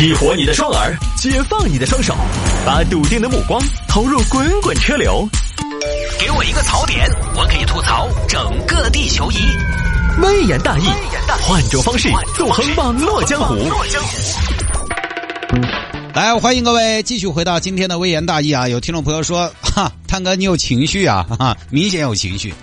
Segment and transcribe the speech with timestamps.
[0.00, 2.16] 激活你的双耳，解放你的双手，
[2.64, 5.28] 把笃定的目光投入滚滚车流。
[6.18, 7.06] 给我一个槽点，
[7.36, 9.36] 我可以吐槽整个地球仪。
[10.22, 10.84] 微言大义，
[11.42, 13.54] 换种方式纵横网络江湖。
[16.14, 18.66] 来，欢迎各位继续回到今天的微言大义啊！
[18.66, 22.54] 有听众朋友说，哈，探哥你有情绪啊，哈哈，明显有情绪。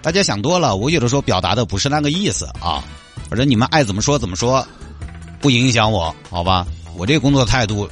[0.00, 2.82] 大家想多了，我有的时候表达的不是那个意思啊。
[3.28, 4.66] 反正你们爱怎么说怎么说，
[5.42, 6.66] 不影响我，好吧？
[6.96, 7.88] 我这工作态度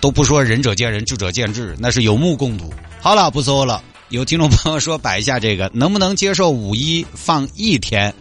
[0.00, 2.72] 都不说仁者见仁，智者见智，那是有目共睹。
[3.00, 3.82] 好了，不说了。
[4.08, 8.12] 有听众朋友说摆一下这个，能不能接受五一放一天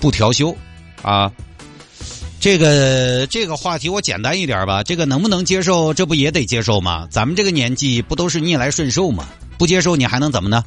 [0.00, 0.56] 不调休
[1.02, 1.30] 啊？
[2.40, 4.82] 这个这个话题我简单一点吧。
[4.82, 5.92] 这个能不能接受？
[5.92, 7.06] 这不也得接受吗？
[7.10, 9.28] 咱们这个年纪不都是逆来顺受吗？
[9.58, 10.64] 不接受你还能怎么呢？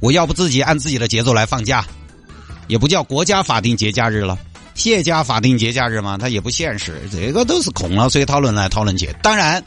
[0.00, 1.84] 我要不自己按自己的节奏来放假，
[2.68, 4.38] 也不叫国家法定节假日了，
[4.84, 6.18] 谢家法定节假日嘛？
[6.18, 9.08] 它也不现实，这个都是空了，所以讨论来讨论去。
[9.22, 9.64] 当然，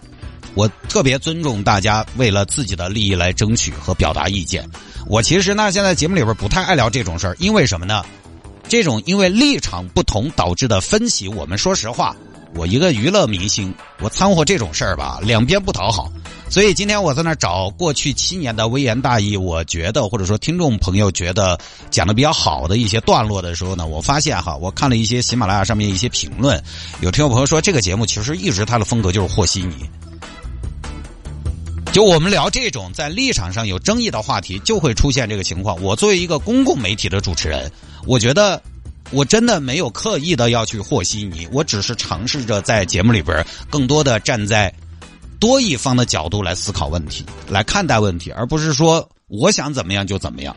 [0.54, 4.70] 我特别尊重大家为了自己的利益来争取和表达意见。
[5.08, 8.06] 我其实呢，现在节目里边不太爱聊这种事儿，因为什么呢？
[8.68, 12.16] 这种因为立场不同导致的分歧，我们说实话，
[12.58, 16.12] 我一个娱乐明星，我掺和这种事儿吧，两边不讨好。
[16.50, 21.60] 所以今天我在那找过去七年的微言大义，我觉得或者说听众朋友觉得
[21.92, 26.62] 讲的比较好的一些段落的时候呢，我发现哈，我看了一些喜马拉雅上面一些评论，
[27.02, 29.88] 有听众朋友说这个节目其实一直它的风格就是和稀泥。
[31.92, 35.82] 就我们聊这种在立场上有争议的话题，就会出现这个情况。
[35.82, 37.72] 我作为一个公共媒体的主持人，
[38.06, 38.62] 我觉得
[39.12, 44.74] 我真的没有刻意的要去和稀泥，我只是尝试着在节目里边更多的站在
[45.40, 50.56] 多一方的角度来思考问题，来看待问题，而不是说我想怎么样就怎么样。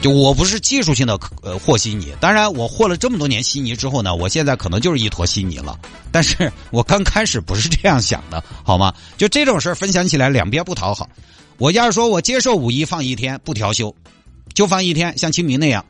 [0.00, 5.78] 就我不是技术性的呃和稀泥，当然我和了这么多年稀泥之后呢，我现在可能就是一坨稀泥了。
[6.10, 8.92] 但是我刚开始不是这样想的，好吗？
[9.16, 11.08] 就这种事分享起来两边不讨好。
[11.56, 13.94] 我要是说我接受五一放一天不调休，
[14.52, 15.84] 就放一天，像清明那样，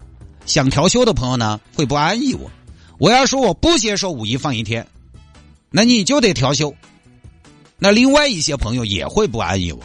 [0.47, 2.51] 想调休的朋友呢会不安逸我。
[2.99, 4.87] 我要说我不接受五一放一天，
[5.71, 6.75] 那你就得调休。
[7.79, 9.83] 那另外一些朋友也会不安逸我。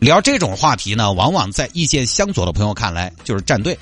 [0.00, 3.78] 聊这种话题呢，往往在意见相左的朋友看来就是站队，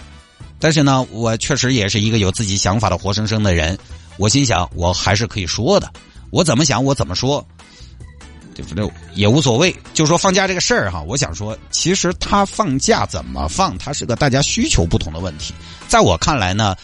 [0.58, 3.78] 但是呢，我确实也是一个有自己想法的活生生的人。
[4.18, 5.90] 我心想，我还是可以说的，
[6.30, 7.42] 我怎么想我怎么说，
[8.54, 8.90] 对不对？
[9.14, 9.74] 也无所谓。
[9.94, 15.54] 就说放假这个事儿哈，我想说，其实他放假怎么放，它是个大家需求不同的问题。
[15.88, 16.76] 在我看来呢，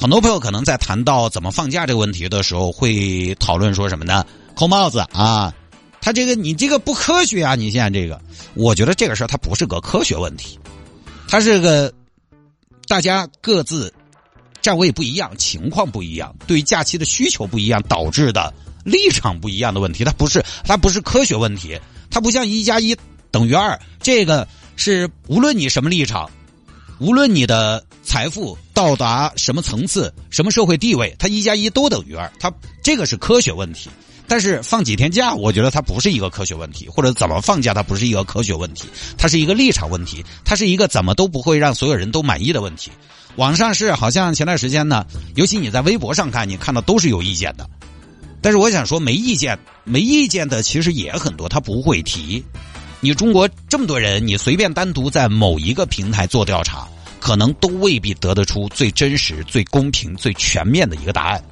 [0.00, 4.24] 很多朋友可能在谈到怎么放假这个问题的时候，会讨论说什么呢？
[4.54, 5.52] 扣帽子啊。
[6.04, 7.54] 他这个你这个不科学啊！
[7.54, 8.20] 你现在这个，
[8.54, 10.58] 我觉得这个事儿它不是个科学问题，
[11.28, 11.94] 它是个
[12.88, 13.94] 大家各自
[14.60, 18.52] 站位不一样、情况不一样、对假期的需求不一样导致的
[18.84, 20.04] 立场不一样的问题。
[20.04, 21.78] 它不是它不是科学问题，
[22.10, 22.96] 它不像一加一
[23.30, 26.30] 等于二，这个是无论你什么立场，
[26.98, 32.30] 无论你的财富到达什么层次、什么社会地位，它一加一都等于二。
[32.38, 33.88] 它这个是科学问题。
[34.28, 38.88] 但是放几天假，我觉得它不是一个科学问题，或者怎么放假，它不是一个科学问题，
[39.18, 42.90] 它是一个立场问题，它是一个怎么都不会让所有人都满意的问题。
[43.36, 45.04] 网上是好像前段时间呢，
[45.34, 47.68] 尤其你在微博上看，你看到都是有意见的。
[48.42, 52.44] 但是我想说，没意见、没意见的其实也很多，他不会提。
[53.00, 56.86] 你中国这么多人，你随便单独在某一个平台做调查，
[57.20, 61.42] 可能都未必得得出最真实、最公平、最全面的一个答案。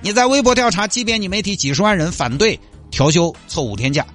[0.00, 2.58] 你在微博调查，即便你媒体几十万人反对
[2.90, 4.06] 调休凑五天假，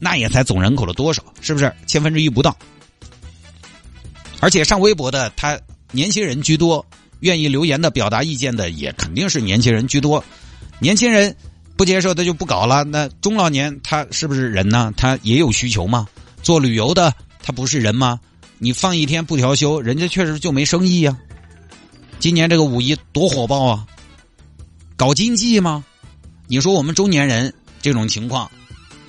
[0.00, 1.22] 那也才总人口的多少？
[1.40, 2.56] 是不是千分之一不到？
[4.40, 5.58] 而且上微博的他
[5.92, 6.84] 年轻人居多，
[7.20, 10.22] 愿意留言的表达意见的也肯定是年轻人居多。
[10.78, 11.34] 年轻人
[11.84, 12.82] 不接受，他就不搞了。
[12.82, 14.90] 那中老年他是不是人呢？
[14.96, 16.08] 他也有需求吗？
[16.42, 17.12] 做旅游的
[17.42, 18.18] 他不是人吗？
[18.58, 21.14] 你放一天不调休，人家确实就没生意呀。
[22.18, 23.86] 今年这个五一多火爆啊！
[24.96, 25.84] 搞经济吗？
[26.46, 27.52] 你说我们中年人
[27.82, 28.50] 这种情况，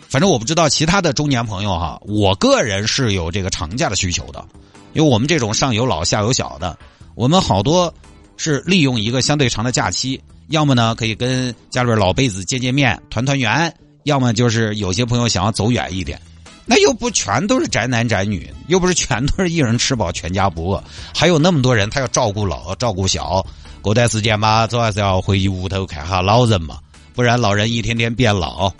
[0.09, 1.97] 反正我不知道其他的中年朋友哈。
[2.01, 4.45] 我个人是有这个长假的需求的，
[4.91, 6.77] 因为我们这种上有老下有小的，
[7.15, 7.93] 我们好多
[8.37, 13.73] 是利用一个相对长的假期，要么呢可以跟家里边老辈子见见面、团团圆，
[14.03, 16.19] 要么就是有些朋友想要走远一点。
[16.65, 20.83] 那又不全都是宅男宅女，又不是全都是一人吃饱全家不饿，
[21.15, 23.45] 还有那么多人他要照顾老照顾小。
[23.83, 26.79] 过段时间吧，总还是要回屋头看下老人嘛，
[27.13, 28.73] 不然老人一天天变老。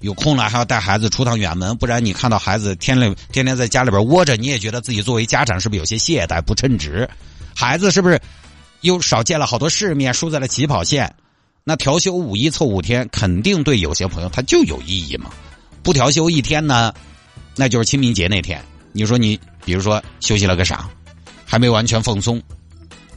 [0.00, 7.06] 有空了还要带孩子出趟远门，不然你看到孩子天天天天在家里边窝着，你也觉得自己作为家长是不是有些懈怠不称职？
[7.54, 8.20] 孩子是不是
[8.80, 11.14] 又少见了好多世面，输在了起跑线？
[11.62, 15.30] 那调休五一凑五天，肯定对有些朋友他就有意义嘛。
[15.82, 16.92] 不调休一天呢，
[17.56, 18.62] 那就是清明节那天。
[18.92, 20.88] 你说你，比如说休息了个啥，
[21.44, 22.42] 还没完全放松，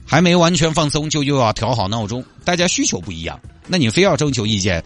[0.06, 4.84] 还没完全放松就又要调好闹钟，大家需求不一样，那你非要征求意见，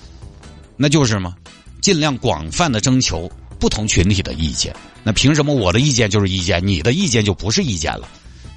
[0.76, 1.36] 那就是嘛，
[1.82, 4.76] 尽量广泛的征求不同群体的意见。
[5.04, 8.08] 那凭什么我的意见就是意见，你的意见就不是意见了？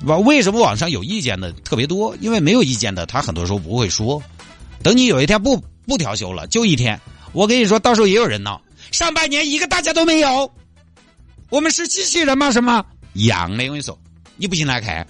[0.04, 2.14] 为什么网上有意见的特别多？
[2.20, 4.22] 因为没有意见的他很多时候不会说。
[4.82, 5.56] 等你有一天不
[5.86, 7.00] 不调休了，就一天，
[7.32, 8.60] 我跟你说到时候也有人闹。
[8.90, 10.50] 上半年一个大家都没有。
[11.48, 12.50] 我们是机器人吗？
[12.50, 13.64] 什么一样的？
[13.64, 13.98] 我跟你说，
[14.36, 15.06] 你不信来看，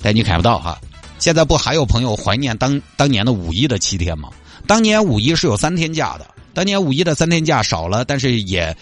[0.00, 0.80] 但你看不到哈。
[1.18, 4.30] 现在不还有朋友怀念当当年的五一的七天吗？
[4.66, 8.74] 当年五一是有三天假的，当年五一的三天假少了，但是也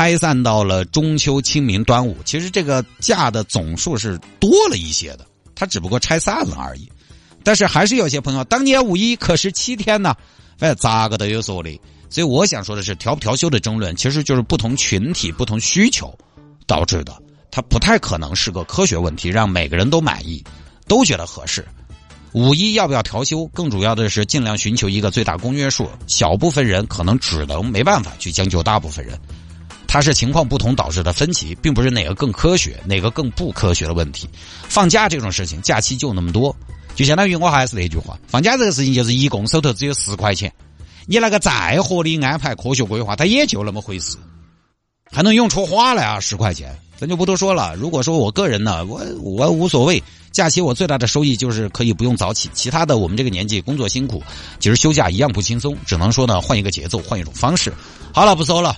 [0.00, 2.16] 拆散到了中秋、清明、端午。
[2.24, 6.90] 其实这个假的总数是多了一些的，它只不过拆散了而已。
[7.44, 10.16] 但是还是有些朋友，当年五一可是七天呢，
[10.58, 11.78] 哎咋个都有说的。
[12.08, 16.18] 所以我想说的是，调不调休的争论，其实就是不同群体、不同需求
[16.66, 17.14] 导致的，
[17.50, 20.42] 它不太可能是个科学问题，让每个人都满意，
[20.88, 21.62] 都觉得合适。
[22.32, 29.20] 五一要不要调休，更主要的是尽量寻求一个最大公约数，小部分人可能只能没办法去将就大部分人，
[29.92, 34.30] 它是情况不同导致的分歧，并不是哪个更科学，哪个更不科学的问题。
[34.68, 36.54] 放假这种事情，假期就那么多，
[36.94, 40.52] 就相当于我还是那句话，放假这个事情就是一共手头只有十块钱。
[41.06, 44.16] 你那个再合理安排、科学规划，它也就那么回事，
[45.10, 46.20] 还能用出花来啊？
[46.20, 47.74] 十块钱，咱就不多说了。
[47.74, 50.00] 如果说我个人呢，我我无所谓，
[50.30, 52.48] 假期我最大的收益就是可以不用早起。
[52.54, 54.22] 其他的，我们这个年纪工作辛苦，
[54.60, 55.76] 其实休假一样不轻松。
[55.84, 57.74] 只能说呢，换一个节奏，换一种方式。
[58.14, 58.76] 好了，不说了。